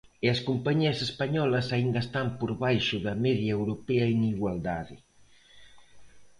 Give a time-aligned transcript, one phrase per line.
[0.25, 4.95] E as compañías españolas aínda están por baixo da media europea en igualdade.